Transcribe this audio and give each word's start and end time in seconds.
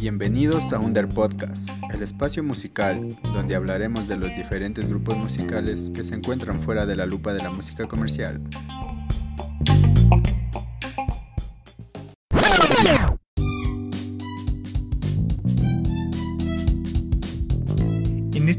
Bienvenidos 0.00 0.72
a 0.72 0.80
Under 0.80 1.08
Podcast, 1.08 1.70
el 1.94 2.02
espacio 2.02 2.42
musical 2.42 3.16
donde 3.22 3.54
hablaremos 3.54 4.08
de 4.08 4.16
los 4.16 4.34
diferentes 4.34 4.88
grupos 4.88 5.16
musicales 5.16 5.92
que 5.94 6.02
se 6.02 6.16
encuentran 6.16 6.60
fuera 6.60 6.86
de 6.86 6.96
la 6.96 7.06
lupa 7.06 7.32
de 7.32 7.42
la 7.44 7.50
música 7.50 7.86
comercial. 7.86 8.40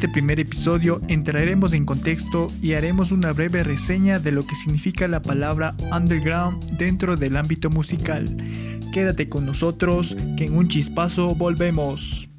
Este 0.03 0.11
primer 0.11 0.41
episodio 0.41 0.99
entraremos 1.07 1.71
en 1.71 1.85
contexto 1.85 2.51
y 2.61 2.73
haremos 2.73 3.13
una 3.13 3.31
breve 3.31 3.63
reseña 3.63 4.19
de 4.19 4.33
lo 4.33 4.45
que 4.45 4.53
significa 4.53 5.07
la 5.07 5.21
palabra 5.21 5.75
underground 5.95 6.61
dentro 6.77 7.15
del 7.15 7.37
ámbito 7.37 7.69
musical. 7.69 8.35
Quédate 8.91 9.29
con 9.29 9.45
nosotros, 9.45 10.17
que 10.35 10.43
en 10.43 10.57
un 10.57 10.67
chispazo 10.67 11.35
volvemos. 11.35 12.29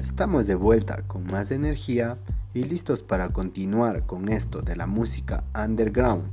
Estamos 0.00 0.46
de 0.46 0.54
vuelta 0.54 1.02
con 1.08 1.26
más 1.26 1.50
energía 1.50 2.18
y 2.54 2.62
listos 2.62 3.02
para 3.02 3.30
continuar 3.30 4.06
con 4.06 4.28
esto 4.28 4.62
de 4.62 4.76
la 4.76 4.86
música 4.86 5.42
underground, 5.56 6.30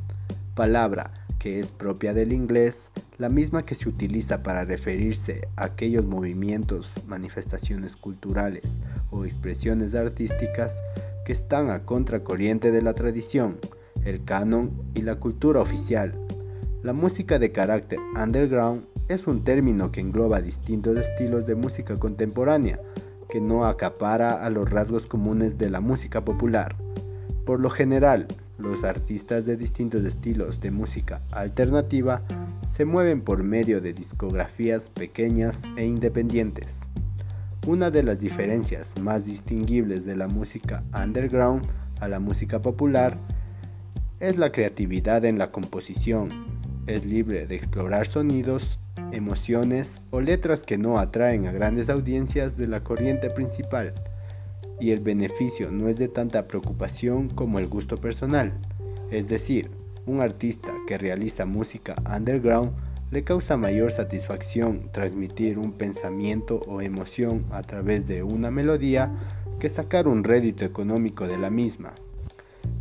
palabra 0.53 1.26
que 1.39 1.59
es 1.59 1.71
propia 1.71 2.13
del 2.13 2.33
inglés, 2.33 2.91
la 3.17 3.29
misma 3.29 3.63
que 3.63 3.75
se 3.75 3.89
utiliza 3.89 4.43
para 4.43 4.65
referirse 4.65 5.47
a 5.55 5.65
aquellos 5.65 6.05
movimientos, 6.05 6.91
manifestaciones 7.07 7.95
culturales 7.95 8.77
o 9.11 9.25
expresiones 9.25 9.95
artísticas 9.95 10.81
que 11.25 11.33
están 11.33 11.69
a 11.69 11.83
contracorriente 11.83 12.71
de 12.71 12.81
la 12.81 12.93
tradición, 12.93 13.57
el 14.05 14.23
canon 14.23 14.71
y 14.93 15.01
la 15.01 15.15
cultura 15.15 15.59
oficial. 15.59 16.13
La 16.83 16.93
música 16.93 17.39
de 17.39 17.51
carácter 17.51 17.99
underground 18.15 18.85
es 19.07 19.27
un 19.27 19.43
término 19.43 19.91
que 19.91 20.01
engloba 20.01 20.41
distintos 20.41 20.97
estilos 20.97 21.45
de 21.45 21.55
música 21.55 21.97
contemporánea, 21.97 22.79
que 23.29 23.41
no 23.41 23.65
acapara 23.65 24.45
a 24.45 24.49
los 24.49 24.69
rasgos 24.69 25.05
comunes 25.05 25.57
de 25.57 25.69
la 25.69 25.81
música 25.81 26.23
popular. 26.23 26.75
Por 27.45 27.59
lo 27.59 27.69
general, 27.69 28.27
los 28.57 28.83
artistas 28.83 29.45
de 29.45 29.57
distintos 29.57 30.03
estilos 30.05 30.59
de 30.59 30.71
música 30.71 31.21
alternativa 31.31 32.21
se 32.67 32.85
mueven 32.85 33.21
por 33.21 33.43
medio 33.43 33.81
de 33.81 33.93
discografías 33.93 34.89
pequeñas 34.89 35.63
e 35.77 35.85
independientes. 35.85 36.79
Una 37.65 37.91
de 37.91 38.03
las 38.03 38.19
diferencias 38.19 38.99
más 38.99 39.25
distinguibles 39.25 40.05
de 40.05 40.15
la 40.15 40.27
música 40.27 40.83
underground 40.93 41.65
a 41.99 42.07
la 42.07 42.19
música 42.19 42.59
popular 42.59 43.17
es 44.19 44.37
la 44.37 44.51
creatividad 44.51 45.25
en 45.25 45.37
la 45.37 45.51
composición. 45.51 46.29
Es 46.87 47.05
libre 47.05 47.45
de 47.45 47.55
explorar 47.55 48.07
sonidos, 48.07 48.79
emociones 49.11 50.01
o 50.09 50.21
letras 50.21 50.63
que 50.63 50.77
no 50.77 50.97
atraen 50.97 51.45
a 51.45 51.51
grandes 51.51 51.89
audiencias 51.89 52.57
de 52.57 52.67
la 52.67 52.83
corriente 52.83 53.29
principal 53.29 53.93
y 54.79 54.91
el 54.91 54.99
beneficio 54.99 55.71
no 55.71 55.89
es 55.89 55.97
de 55.97 56.07
tanta 56.07 56.45
preocupación 56.45 57.29
como 57.29 57.59
el 57.59 57.67
gusto 57.67 57.97
personal. 57.97 58.53
Es 59.11 59.27
decir, 59.27 59.69
un 60.05 60.21
artista 60.21 60.69
que 60.87 60.97
realiza 60.97 61.45
música 61.45 61.95
underground 62.13 62.71
le 63.11 63.23
causa 63.23 63.55
mayor 63.55 63.91
satisfacción 63.91 64.89
transmitir 64.91 65.57
un 65.59 65.71
pensamiento 65.71 66.59
o 66.67 66.81
emoción 66.81 67.45
a 67.51 67.61
través 67.61 68.07
de 68.07 68.23
una 68.23 68.51
melodía 68.51 69.11
que 69.59 69.69
sacar 69.69 70.07
un 70.07 70.23
rédito 70.23 70.65
económico 70.65 71.27
de 71.27 71.37
la 71.37 71.49
misma. 71.49 71.93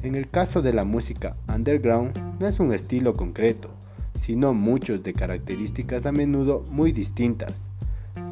En 0.03 0.15
el 0.15 0.29
caso 0.29 0.63
de 0.63 0.73
la 0.73 0.85
música 0.85 1.37
underground 1.53 2.19
no 2.41 2.47
es 2.47 2.61
un 2.61 2.73
estilo 2.73 3.17
concreto, 3.17 3.71
sino 4.19 4.53
muchos 4.53 5.03
de 5.03 5.15
características 5.15 6.07
a 6.07 6.13
menudo 6.13 6.65
muy 6.71 6.93
distintas, 6.93 7.71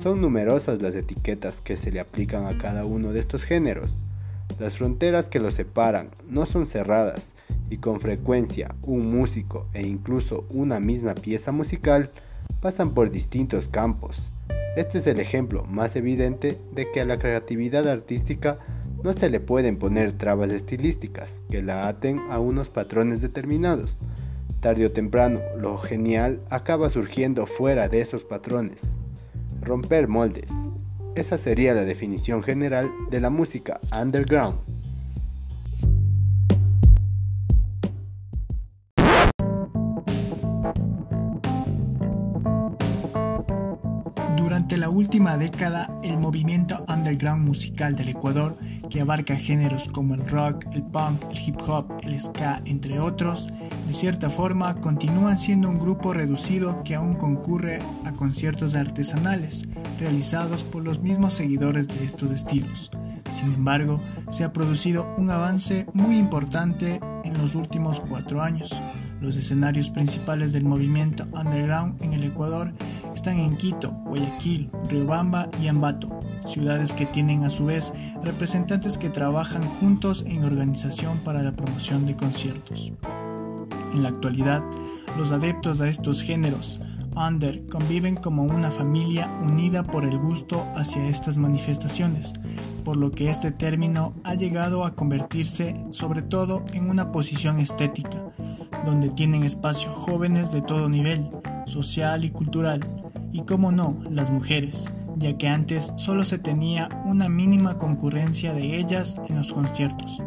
son 0.01 0.21
numerosas 0.21 0.83
las 0.83 0.95
etiquetas 0.95 1.61
que 1.61 1.77
se 1.77 1.91
le 1.91 2.01
aplican 2.01 2.47
a 2.47 2.59
cada 2.59 2.85
uno 2.85 3.13
de 3.13 3.21
estos 3.21 3.45
géneros. 3.45 3.95
Las 4.59 4.77
fronteras 4.77 5.29
que 5.29 5.41
los 5.41 5.55
separan 5.55 6.11
no 6.29 6.47
son 6.47 6.67
cerradas 6.67 7.33
y 7.71 7.79
con 7.79 8.01
frecuencia 8.01 8.75
un 8.83 9.11
músico 9.11 9.67
e 9.73 9.83
incluso 9.87 10.47
una 10.51 10.81
misma 10.81 11.15
pieza 11.15 11.53
musical 11.53 12.11
pasan 12.61 12.95
por 12.95 13.11
distintos 13.11 13.69
campos. 13.69 14.31
Este 14.77 14.99
es 14.99 15.07
el 15.07 15.21
ejemplo 15.21 15.65
más 15.65 15.97
evidente 15.97 16.59
de 16.73 16.91
que 16.91 17.01
a 17.01 17.05
la 17.05 17.19
creatividad 17.19 17.89
artística 17.89 18.59
no 19.03 19.13
se 19.13 19.29
le 19.31 19.39
pueden 19.39 19.79
poner 19.79 20.13
trabas 20.13 20.51
estilísticas 20.51 21.43
que 21.51 21.63
la 21.63 21.89
aten 21.89 22.21
a 22.31 22.39
unos 22.41 22.71
patrones 22.71 23.21
determinados. 23.21 23.99
Tarde 24.61 24.87
o 24.87 24.93
temprano, 24.93 25.41
lo 25.59 25.77
genial 25.77 26.41
acaba 26.49 26.89
surgiendo 26.89 27.47
fuera 27.47 27.89
de 27.89 28.01
esos 28.01 28.25
patrones. 28.25 28.95
Romper 29.65 30.09
moldes. 30.09 30.53
Esa 31.17 31.39
sería 31.39 31.73
la 31.73 31.85
definición 31.85 32.43
general 32.43 32.91
de 33.11 33.21
la 33.21 33.31
música 33.31 33.81
underground. 33.99 34.74
Durante 44.75 44.91
la 44.91 44.99
última 44.99 45.37
década, 45.37 45.89
el 46.03 46.19
movimiento 46.19 46.85
underground 46.89 47.47
musical 47.47 47.95
del 47.95 48.09
Ecuador, 48.09 48.59
que 48.91 49.01
abarca 49.01 49.37
géneros 49.37 49.87
como 49.87 50.15
el 50.15 50.27
rock, 50.27 50.67
el 50.73 50.83
punk, 50.83 51.23
el 51.31 51.39
hip 51.39 51.61
hop, 51.65 51.93
el 52.03 52.21
ska, 52.21 52.61
entre 52.65 52.99
otros, 52.99 53.47
de 53.87 53.95
cierta 53.95 54.31
forma 54.31 54.81
continúan 54.81 55.39
siendo 55.39 55.69
un 55.69 55.79
grupo 55.79 56.13
reducido 56.13 56.83
que 56.83 56.97
aún 56.97 57.15
concurre 57.15 57.79
a 58.05 58.11
conciertos 58.15 58.75
artesanales, 58.75 59.69
realizados 60.01 60.65
por 60.65 60.83
los 60.83 60.99
mismos 60.99 61.35
seguidores 61.35 61.87
de 61.87 62.05
estos 62.05 62.33
estilos. 62.33 62.91
Sin 63.31 63.53
embargo, 63.53 64.01
se 64.29 64.43
ha 64.43 64.53
producido 64.53 65.15
un 65.17 65.31
avance 65.31 65.87
muy 65.93 66.19
importante 66.19 66.99
en 67.23 67.39
los 67.39 67.55
últimos 67.55 68.01
cuatro 68.01 68.43
años. 68.43 68.75
Los 69.21 69.37
escenarios 69.37 69.89
principales 69.89 70.53
del 70.53 70.65
movimiento 70.65 71.29
underground 71.33 72.03
en 72.03 72.13
el 72.13 72.25
Ecuador 72.25 72.75
están 73.15 73.39
en 73.39 73.57
Quito, 73.57 73.91
Guayaquil, 74.07 74.71
Riobamba 74.89 75.49
y 75.63 75.69
Ambato, 75.69 76.21
ciudades 76.47 76.95
que 76.95 77.07
tienen 77.07 77.45
a 77.45 77.51
su 77.51 77.67
vez 77.67 77.93
representantes 78.23 78.99
que 78.99 79.11
trabajan 79.11 79.67
juntos 79.81 80.25
en 80.27 80.45
organización 80.45 81.19
para 81.19 81.43
la 81.43 81.53
promoción 81.53 82.07
de 82.07 82.17
conciertos. 82.17 82.93
En 83.93 84.03
la 84.03 84.09
actualidad, 84.11 84.63
los 85.17 85.33
adeptos 85.33 85.81
a 85.81 85.89
estos 85.89 86.23
géneros 86.23 86.81
under 87.17 87.67
conviven 87.67 88.17
como 88.17 88.43
una 88.43 88.71
familia 88.71 89.31
unida 89.43 89.83
por 89.85 90.05
el 90.05 90.19
gusto 90.19 90.67
hacia 90.75 91.07
estas 91.07 91.37
manifestaciones, 91.37 92.33
por 92.85 92.97
lo 92.97 93.11
que 93.11 93.31
este 93.31 93.51
término 93.51 94.15
ha 94.25 94.35
llegado 94.35 94.85
a 94.85 94.95
convertirse 94.95 95.75
sobre 95.91 96.23
todo 96.23 96.65
en 96.73 96.91
una 96.91 97.13
posición 97.13 97.61
estética, 97.61 98.33
donde 98.85 99.11
tienen 99.11 99.45
espacio 99.45 99.93
jóvenes 99.93 100.53
de 100.53 100.63
todo 100.63 100.89
nivel, 100.89 101.31
social 101.67 102.25
y 102.25 102.31
cultural, 102.31 102.81
y 103.35 103.43
como 103.43 103.73
no, 103.73 103.99
las 104.09 104.31
mujeres, 104.31 104.91
ya 105.17 105.37
que 105.37 105.49
antes 105.49 105.93
solo 105.97 106.25
se 106.25 106.39
tenía 106.39 106.89
una 107.05 107.29
mínima 107.29 107.79
concurrencia 107.79 108.55
de 108.55 108.79
ellas 108.79 109.17
en 109.29 109.37
los 109.37 109.53
conciertos. 109.53 110.23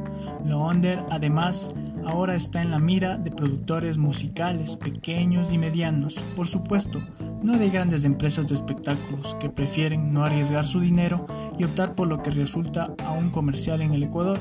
Lo 0.45 0.59
under 0.67 1.01
además 1.09 1.73
ahora 2.05 2.35
está 2.35 2.61
en 2.61 2.69
la 2.69 2.79
mira 2.79 3.17
de 3.17 3.31
productores 3.31 3.97
musicales 3.97 4.75
pequeños 4.75 5.53
y 5.53 5.57
medianos, 5.57 6.15
por 6.35 6.49
supuesto, 6.49 7.01
no 7.41 7.57
de 7.57 7.69
grandes 7.69 8.03
empresas 8.03 8.47
de 8.47 8.55
espectáculos 8.55 9.35
que 9.39 9.49
prefieren 9.49 10.11
no 10.11 10.25
arriesgar 10.25 10.65
su 10.67 10.81
dinero 10.81 11.27
y 11.57 11.63
optar 11.63 11.95
por 11.95 12.09
lo 12.09 12.21
que 12.21 12.31
resulta 12.31 12.93
aún 13.05 13.29
comercial 13.29 13.81
en 13.81 13.93
el 13.93 14.03
Ecuador, 14.03 14.37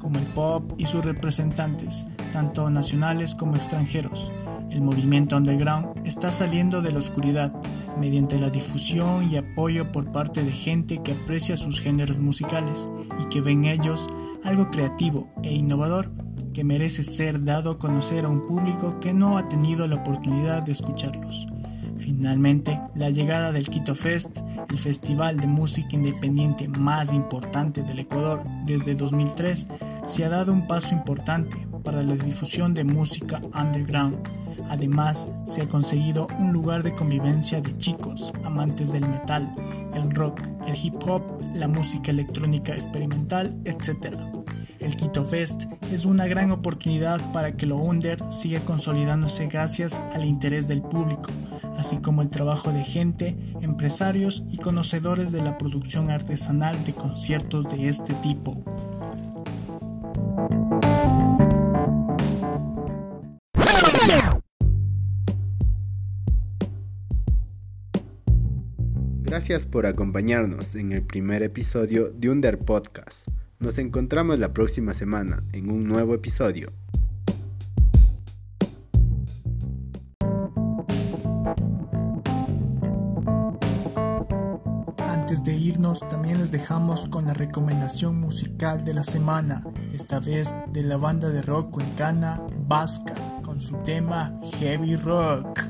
como 0.00 0.18
el 0.18 0.26
pop 0.26 0.72
y 0.76 0.86
sus 0.86 1.04
representantes, 1.04 2.08
tanto 2.32 2.68
nacionales 2.68 3.36
como 3.36 3.54
extranjeros. 3.54 4.32
El 4.70 4.82
movimiento 4.82 5.36
underground 5.36 5.88
está 6.04 6.30
saliendo 6.30 6.82
de 6.82 6.92
la 6.92 6.98
oscuridad 6.98 7.52
mediante 7.98 8.38
la 8.38 8.50
difusión 8.50 9.30
y 9.30 9.36
apoyo 9.36 9.92
por 9.92 10.10
parte 10.12 10.44
de 10.44 10.52
gente 10.52 11.02
que 11.02 11.12
aprecia 11.12 11.56
sus 11.56 11.80
géneros 11.80 12.18
musicales 12.18 12.88
y 13.20 13.28
que 13.28 13.40
ven 13.40 13.64
en 13.64 13.80
ellos 13.80 14.06
algo 14.44 14.70
creativo 14.70 15.28
e 15.42 15.54
innovador 15.54 16.10
que 16.52 16.64
merece 16.64 17.02
ser 17.02 17.44
dado 17.44 17.72
a 17.72 17.78
conocer 17.78 18.24
a 18.24 18.28
un 18.28 18.46
público 18.46 18.98
que 19.00 19.12
no 19.12 19.38
ha 19.38 19.48
tenido 19.48 19.86
la 19.86 19.96
oportunidad 19.96 20.62
de 20.62 20.72
escucharlos. 20.72 21.46
Finalmente, 21.98 22.80
la 22.94 23.10
llegada 23.10 23.52
del 23.52 23.68
Quito 23.68 23.94
Fest, 23.94 24.38
el 24.70 24.78
festival 24.78 25.36
de 25.38 25.46
música 25.46 25.88
independiente 25.92 26.68
más 26.68 27.12
importante 27.12 27.82
del 27.82 28.00
Ecuador 28.00 28.42
desde 28.66 28.94
2003, 28.94 29.68
se 30.06 30.24
ha 30.24 30.28
dado 30.28 30.52
un 30.52 30.66
paso 30.66 30.94
importante 30.94 31.66
para 31.84 32.02
la 32.02 32.14
difusión 32.14 32.74
de 32.74 32.84
música 32.84 33.40
underground. 33.54 34.16
Además, 34.68 35.28
se 35.44 35.62
ha 35.62 35.68
conseguido 35.68 36.28
un 36.38 36.52
lugar 36.52 36.82
de 36.82 36.94
convivencia 36.94 37.60
de 37.60 37.76
chicos, 37.78 38.32
amantes 38.44 38.92
del 38.92 39.08
metal, 39.08 39.54
el 39.94 40.10
rock, 40.10 40.42
el 40.66 40.76
hip 40.76 40.94
hop, 41.06 41.22
la 41.54 41.68
música 41.68 42.10
electrónica 42.10 42.74
experimental, 42.74 43.56
etc. 43.64 44.16
El 44.78 44.96
Quito 44.96 45.24
Fest 45.24 45.64
es 45.92 46.04
una 46.04 46.26
gran 46.26 46.50
oportunidad 46.50 47.32
para 47.32 47.56
que 47.56 47.66
lo 47.66 47.76
under 47.76 48.22
siga 48.30 48.60
consolidándose 48.60 49.46
gracias 49.46 50.00
al 50.14 50.24
interés 50.24 50.68
del 50.68 50.82
público, 50.82 51.30
así 51.76 51.96
como 51.98 52.22
el 52.22 52.30
trabajo 52.30 52.72
de 52.72 52.84
gente, 52.84 53.36
empresarios 53.60 54.44
y 54.50 54.58
conocedores 54.58 55.32
de 55.32 55.42
la 55.42 55.58
producción 55.58 56.10
artesanal 56.10 56.84
de 56.84 56.94
conciertos 56.94 57.68
de 57.68 57.88
este 57.88 58.14
tipo. 58.14 58.62
Gracias 69.28 69.66
por 69.66 69.84
acompañarnos 69.84 70.74
en 70.74 70.90
el 70.90 71.02
primer 71.02 71.42
episodio 71.42 72.08
de 72.08 72.30
Under 72.30 72.58
Podcast. 72.58 73.28
Nos 73.58 73.76
encontramos 73.76 74.38
la 74.38 74.54
próxima 74.54 74.94
semana 74.94 75.44
en 75.52 75.70
un 75.70 75.84
nuevo 75.84 76.14
episodio. 76.14 76.72
Antes 84.96 85.44
de 85.44 85.54
irnos, 85.56 86.00
también 86.08 86.38
les 86.38 86.50
dejamos 86.50 87.06
con 87.08 87.26
la 87.26 87.34
recomendación 87.34 88.18
musical 88.18 88.82
de 88.82 88.94
la 88.94 89.04
semana, 89.04 89.62
esta 89.92 90.20
vez 90.20 90.54
de 90.72 90.82
la 90.82 90.96
banda 90.96 91.28
de 91.28 91.42
rock 91.42 91.72
cuencana 91.72 92.40
Vasca, 92.66 93.14
con 93.42 93.60
su 93.60 93.76
tema 93.82 94.40
Heavy 94.54 94.96
Rock. 94.96 95.60